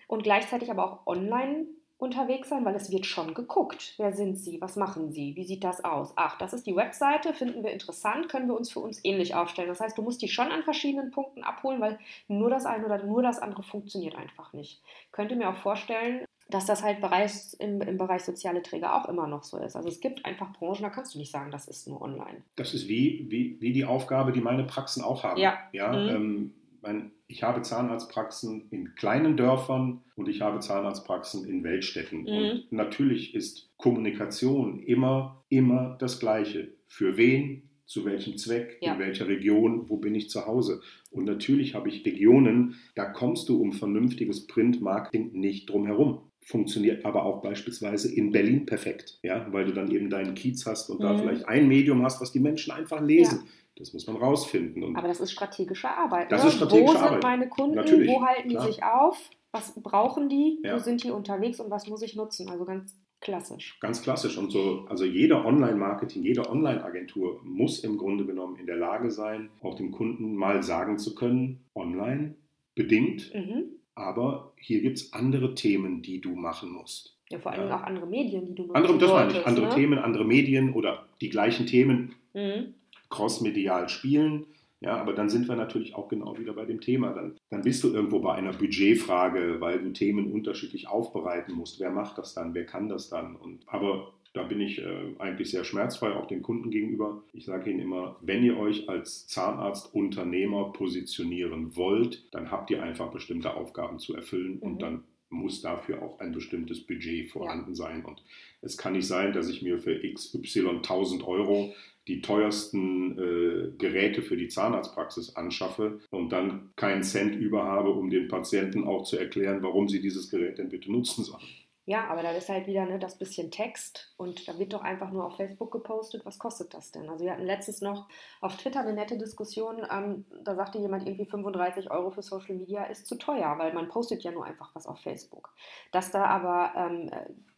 [0.07, 1.67] Und gleichzeitig aber auch online
[2.03, 3.93] unterwegs sein, weil es wird schon geguckt.
[3.97, 4.59] Wer sind Sie?
[4.61, 5.35] Was machen Sie?
[5.35, 6.13] Wie sieht das aus?
[6.15, 9.69] Ach, das ist die Webseite, finden wir interessant, können wir uns für uns ähnlich aufstellen.
[9.69, 13.01] Das heißt, du musst die schon an verschiedenen Punkten abholen, weil nur das eine oder
[13.03, 14.81] nur das andere funktioniert einfach nicht.
[15.05, 19.07] Ich könnte mir auch vorstellen, dass das halt Bereich, im, im Bereich soziale Träger auch
[19.07, 19.75] immer noch so ist.
[19.75, 22.43] Also es gibt einfach Branchen, da kannst du nicht sagen, das ist nur online.
[22.57, 25.39] Das ist wie, wie, wie die Aufgabe, die meine Praxen auch haben.
[25.39, 25.57] Ja.
[25.71, 26.09] ja mhm.
[26.09, 32.21] ähm, mein, ich habe Zahnarztpraxen in kleinen Dörfern und ich habe Zahnarztpraxen in Weltstädten.
[32.23, 32.63] Mhm.
[32.69, 36.73] Und natürlich ist Kommunikation immer, immer das Gleiche.
[36.87, 38.93] Für wen, zu welchem Zweck, ja.
[38.93, 40.81] in welcher Region, wo bin ich zu Hause.
[41.09, 46.31] Und natürlich habe ich Regionen, da kommst du um vernünftiges Printmarketing nicht drum herum.
[46.45, 50.89] Funktioniert aber auch beispielsweise in Berlin perfekt, ja, weil du dann eben deinen Kiez hast
[50.89, 51.03] und mhm.
[51.03, 53.43] da vielleicht ein Medium hast, was die Menschen einfach lesen.
[53.45, 53.51] Ja.
[53.75, 54.83] Das muss man rausfinden.
[54.83, 56.31] Und Aber das ist strategische Arbeit.
[56.31, 56.49] Das ne?
[56.49, 57.09] ist strategische wo Arbeit.
[57.09, 57.75] Wo sind meine Kunden?
[57.75, 58.67] Natürlich, wo halten die klar.
[58.67, 59.29] sich auf?
[59.51, 60.59] Was brauchen die?
[60.63, 60.75] Ja.
[60.75, 62.49] Wo sind die unterwegs und was muss ich nutzen?
[62.49, 63.79] Also ganz klassisch.
[63.79, 64.37] Ganz klassisch.
[64.37, 69.49] Und so, also jede Online-Marketing, jede Online-Agentur muss im Grunde genommen in der Lage sein,
[69.61, 72.35] auch dem Kunden mal sagen zu können, online
[72.75, 73.79] bedingt, mhm.
[73.95, 77.17] Aber hier gibt es andere Themen, die du machen musst.
[77.29, 77.77] Ja, vor allem ja.
[77.77, 79.75] auch andere Medien, die du nutzen andere, Das meine ich, andere ne?
[79.75, 82.15] Themen, andere Medien oder die gleichen Themen.
[82.33, 82.73] Mhm
[83.13, 84.47] crossmedial spielen.
[84.81, 87.13] Ja, aber dann sind wir natürlich auch genau wieder bei dem Thema.
[87.13, 91.79] Dann, dann bist du irgendwo bei einer Budgetfrage, weil du Themen unterschiedlich aufbereiten musst.
[91.79, 92.53] Wer macht das dann?
[92.53, 93.37] Wer kann das dann?
[93.37, 97.23] Und, aber da bin ich äh, eigentlich sehr schmerzfrei, auch den Kunden gegenüber.
[97.33, 103.11] Ich sage ihnen immer, wenn ihr euch als Zahnarztunternehmer positionieren wollt, dann habt ihr einfach
[103.11, 104.61] bestimmte Aufgaben zu erfüllen mhm.
[104.63, 107.75] und dann muss dafür auch ein bestimmtes Budget vorhanden ja.
[107.75, 108.05] sein.
[108.05, 108.23] Und
[108.61, 111.73] es kann nicht sein, dass ich mir für XY 1000 Euro
[112.07, 118.09] die teuersten äh, Geräte für die Zahnarztpraxis anschaffe und dann keinen Cent über habe, um
[118.09, 121.43] den Patienten auch zu erklären, warum sie dieses Gerät denn bitte nutzen sollen.
[121.85, 125.11] Ja, aber da ist halt wieder ne, das bisschen Text und da wird doch einfach
[125.11, 127.09] nur auf Facebook gepostet, was kostet das denn?
[127.09, 128.07] Also wir hatten letztens noch
[128.39, 132.85] auf Twitter eine nette Diskussion, ähm, da sagte jemand irgendwie 35 Euro für Social Media
[132.85, 135.53] ist zu teuer, weil man postet ja nur einfach was auf Facebook.
[135.91, 137.11] Dass da aber ähm,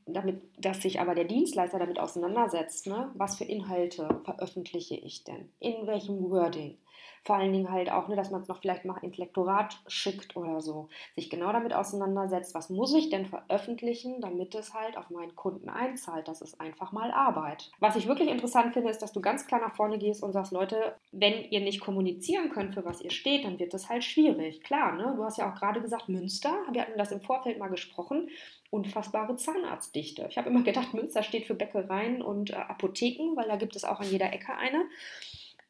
[0.08, 3.12] damit, dass sich aber der Dienstleister damit auseinandersetzt, ne?
[3.16, 6.78] was für Inhalte veröffentliche ich denn, in welchem Wording,
[7.26, 10.36] vor allen Dingen halt auch, ne, dass man es noch vielleicht mal ins Lektorat schickt
[10.38, 15.10] oder so, sich genau damit auseinandersetzt, was muss ich denn veröffentlichen, damit es halt auf
[15.10, 16.28] meinen Kunden einzahlt.
[16.28, 17.72] Das ist einfach mal Arbeit.
[17.80, 20.52] Was ich wirklich interessant finde, ist, dass du ganz klar nach vorne gehst und sagst,
[20.52, 24.62] Leute, wenn ihr nicht kommunizieren könnt, für was ihr steht, dann wird das halt schwierig.
[24.62, 25.16] Klar, ne?
[25.18, 28.30] du hast ja auch gerade gesagt, Münster, wir hatten das im Vorfeld mal gesprochen,
[28.70, 30.28] unfassbare Zahnarztdichte.
[30.30, 33.84] Ich habe immer gedacht, Münster steht für Bäckereien und äh, Apotheken, weil da gibt es
[33.84, 34.86] auch an jeder Ecke eine.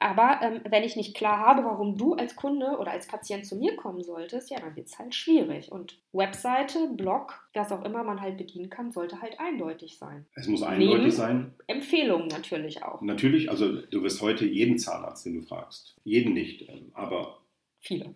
[0.06, 3.56] Aber ähm, wenn ich nicht klar habe, warum du als Kunde oder als Patient zu
[3.56, 5.72] mir kommen solltest, ja, dann wird es halt schwierig.
[5.72, 10.28] Und Webseite, Blog, was auch immer man halt bedienen kann, sollte halt eindeutig sein.
[10.36, 11.54] Es muss eindeutig Neben sein.
[11.65, 13.02] Empfehlungen natürlich auch.
[13.02, 17.39] Natürlich, also du wirst heute jeden Zahnarzt, den du fragst, jeden nicht, ähm, aber
[17.80, 18.13] viele.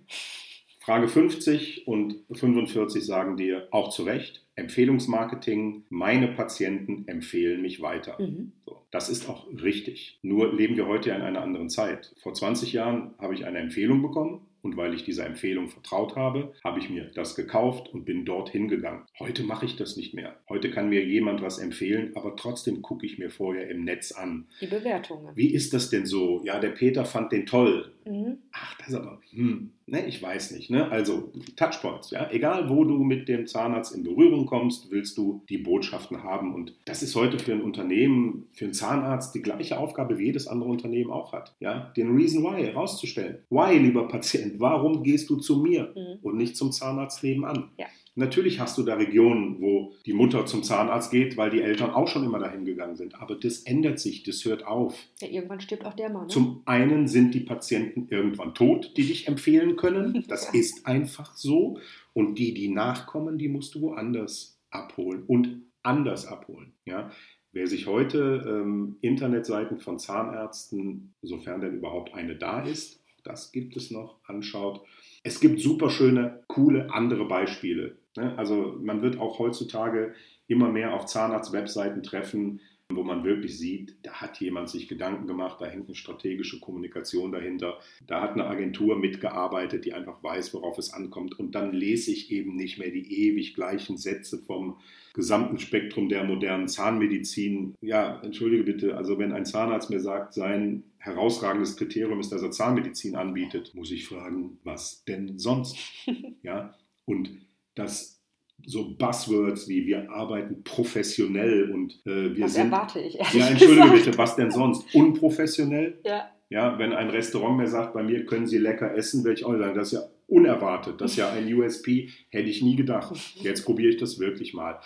[0.82, 8.18] Frage 50 und 45 sagen dir auch zu Recht, Empfehlungsmarketing, meine Patienten empfehlen mich weiter.
[8.20, 8.54] Mhm.
[8.66, 10.20] So, das ist auch richtig.
[10.22, 12.14] Nur leben wir heute in einer anderen Zeit.
[12.22, 16.54] Vor 20 Jahren habe ich eine Empfehlung bekommen und weil ich dieser Empfehlung vertraut habe,
[16.64, 19.06] habe ich mir das gekauft und bin dorthin gegangen.
[19.18, 20.36] Heute mache ich das nicht mehr.
[20.50, 24.48] Heute kann mir jemand was empfehlen, aber trotzdem gucke ich mir vorher im Netz an.
[24.60, 25.36] Die Bewertungen.
[25.36, 26.42] Wie ist das denn so?
[26.44, 27.94] Ja, der Peter fand den toll.
[28.06, 28.40] Mhm.
[28.52, 30.70] Ach, das ist aber, hm, ne, ich weiß nicht.
[30.70, 30.90] Ne?
[30.90, 32.30] Also Touchpoints, ja.
[32.32, 36.54] Egal, wo du mit dem Zahnarzt in Berührung kommst, willst du die Botschaften haben.
[36.54, 40.48] Und das ist heute für ein Unternehmen, für einen Zahnarzt die gleiche Aufgabe, wie jedes
[40.48, 41.56] andere Unternehmen auch hat.
[41.60, 43.40] Ja, den Reason Why herauszustellen.
[43.50, 46.20] Why, lieber Patient, warum gehst du zu mir mhm.
[46.22, 47.70] und nicht zum Zahnarzt nebenan?
[47.78, 47.86] Ja.
[48.20, 52.10] Natürlich hast du da Regionen, wo die Mutter zum Zahnarzt geht, weil die Eltern auch
[52.10, 53.16] schon immer dahin gegangen sind.
[53.16, 55.08] Aber das ändert sich, das hört auf.
[55.22, 56.24] Ja, irgendwann stirbt auch der Mann.
[56.24, 56.28] Ne?
[56.28, 60.24] Zum einen sind die Patienten irgendwann tot, die dich empfehlen können.
[60.30, 60.60] Das ja.
[60.60, 61.80] ist einfach so.
[62.14, 66.74] Und die, die nachkommen, die musst du woanders abholen und anders abholen.
[66.86, 67.12] Ja?
[67.52, 73.76] Wer sich heute ähm, Internetseiten von Zahnärzten, sofern denn überhaupt eine da ist, das gibt
[73.78, 74.86] es noch, anschaut,
[75.24, 77.98] es gibt super schöne, coole andere Beispiele.
[78.16, 78.38] Ne?
[78.38, 80.14] Also man wird auch heutzutage
[80.48, 85.62] immer mehr auf Zahnarzt-Webseiten treffen, wo man wirklich sieht, da hat jemand sich Gedanken gemacht,
[85.62, 90.78] da hängt eine strategische Kommunikation dahinter, da hat eine Agentur mitgearbeitet, die einfach weiß, worauf
[90.80, 91.38] es ankommt.
[91.38, 94.80] Und dann lese ich eben nicht mehr die ewig gleichen Sätze vom
[95.14, 97.76] gesamten Spektrum der modernen Zahnmedizin.
[97.80, 102.52] Ja, entschuldige bitte, also wenn ein Zahnarzt mir sagt, sein herausragendes Kriterium ist, dass er
[102.52, 105.78] Zahnmedizin anbietet, muss ich fragen, was denn sonst?
[106.42, 106.74] Ja,
[107.06, 107.30] und
[107.80, 108.22] das
[108.66, 112.72] so Buzzwords wie wir arbeiten professionell und äh, wir das sind.
[112.72, 113.14] erwarte ich.
[113.14, 114.06] Ja, entschuldige gesagt.
[114.06, 114.94] bitte, was denn sonst?
[114.94, 116.00] Unprofessionell?
[116.04, 116.30] Ja.
[116.50, 119.56] Ja, wenn ein Restaurant mir sagt, bei mir können Sie lecker essen, werde ich auch
[119.56, 121.02] sagen, das ist ja unerwartet.
[121.02, 123.16] Das ist ja ein USP, hätte ich nie gedacht.
[123.36, 124.80] Jetzt probiere ich das wirklich mal.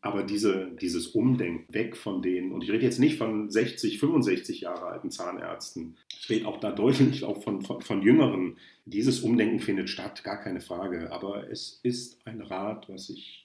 [0.00, 4.62] Aber diese, dieses Umdenken weg von denen, und ich rede jetzt nicht von 60, 65
[4.62, 8.58] Jahre alten Zahnärzten, ich rede auch da deutlich auch von, von, von Jüngeren.
[8.84, 11.10] Dieses Umdenken findet statt, gar keine Frage.
[11.12, 13.41] Aber es ist ein Rad, was ich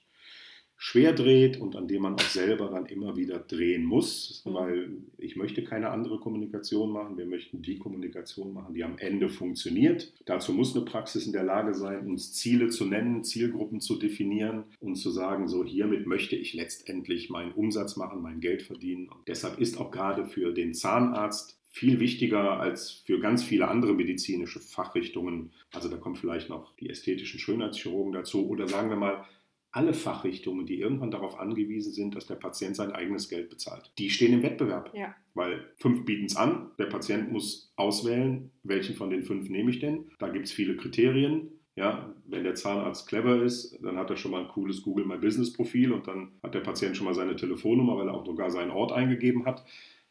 [0.80, 4.54] schwer dreht und an dem man auch selber dann immer wieder drehen muss, mhm.
[4.54, 7.18] weil ich möchte keine andere Kommunikation machen.
[7.18, 10.12] Wir möchten die Kommunikation machen, die am Ende funktioniert.
[10.24, 14.64] Dazu muss eine Praxis in der Lage sein, uns Ziele zu nennen, Zielgruppen zu definieren
[14.80, 19.08] und zu sagen, so hiermit möchte ich letztendlich meinen Umsatz machen, mein Geld verdienen.
[19.08, 23.94] Und deshalb ist auch gerade für den Zahnarzt viel wichtiger als für ganz viele andere
[23.94, 25.50] medizinische Fachrichtungen.
[25.72, 29.24] Also da kommen vielleicht noch die ästhetischen Schönheitschirurgen dazu oder sagen wir mal
[29.70, 33.92] alle Fachrichtungen, die irgendwann darauf angewiesen sind, dass der Patient sein eigenes Geld bezahlt.
[33.98, 34.90] Die stehen im Wettbewerb.
[34.94, 35.14] Ja.
[35.34, 39.78] Weil fünf bieten es an, der Patient muss auswählen, welchen von den fünf nehme ich
[39.78, 40.10] denn.
[40.18, 41.52] Da gibt es viele Kriterien.
[41.76, 45.16] Ja, wenn der Zahnarzt clever ist, dann hat er schon mal ein cooles Google My
[45.16, 48.50] Business Profil und dann hat der Patient schon mal seine Telefonnummer, weil er auch sogar
[48.50, 49.64] seinen Ort eingegeben hat.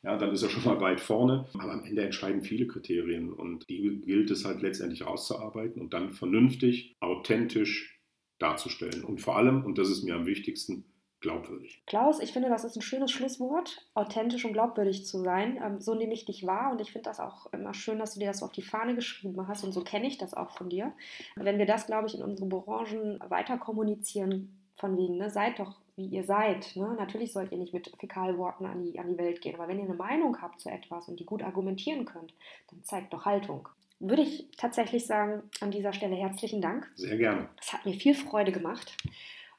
[0.04, 1.46] ja, dann ist er schon mal weit vorne.
[1.56, 6.12] Aber am Ende entscheiden viele Kriterien und die gilt es halt letztendlich auszuarbeiten und dann
[6.12, 7.97] vernünftig, authentisch
[8.40, 9.04] darzustellen.
[9.04, 10.86] Und vor allem, und das ist mir am wichtigsten,
[11.20, 11.82] glaubwürdig.
[11.88, 15.60] Klaus, ich finde, das ist ein schönes Schlusswort, authentisch und glaubwürdig zu sein.
[15.64, 18.20] Ähm, so nehme ich dich wahr und ich finde das auch immer schön, dass du
[18.20, 20.70] dir das so auf die Fahne geschrieben hast und so kenne ich das auch von
[20.70, 20.94] dir.
[21.36, 25.76] Wenn wir das, glaube ich, in unsere Branchen weiter kommunizieren, von wegen, ne, seid doch
[25.96, 26.76] wie ihr seid.
[26.76, 26.96] Ne?
[26.98, 29.86] Natürlich sollt ihr nicht mit Fäkalworten an die, an die Welt gehen, aber wenn ihr
[29.86, 32.34] eine Meinung habt zu etwas und die gut argumentieren könnt,
[32.70, 33.68] dann zeigt doch Haltung.
[34.00, 36.90] Würde ich tatsächlich sagen, an dieser Stelle herzlichen Dank.
[36.96, 37.50] Sehr gerne.
[37.60, 38.96] Es hat mir viel Freude gemacht.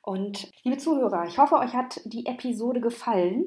[0.03, 3.47] Und liebe Zuhörer, ich hoffe, euch hat die Episode gefallen.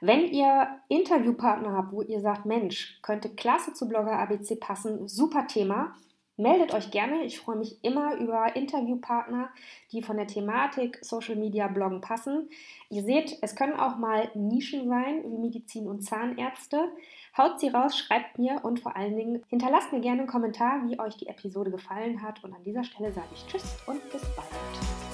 [0.00, 5.46] Wenn ihr Interviewpartner habt, wo ihr sagt, Mensch, könnte klasse zu Blogger ABC passen, super
[5.46, 5.94] Thema,
[6.36, 7.24] meldet euch gerne.
[7.24, 9.50] Ich freue mich immer über Interviewpartner,
[9.92, 12.50] die von der Thematik Social Media Bloggen passen.
[12.90, 16.90] Ihr seht, es können auch mal Nischen sein, wie Medizin und Zahnärzte.
[17.36, 20.98] Haut sie raus, schreibt mir und vor allen Dingen hinterlasst mir gerne einen Kommentar, wie
[20.98, 22.42] euch die Episode gefallen hat.
[22.42, 25.05] Und an dieser Stelle sage ich Tschüss und bis bald.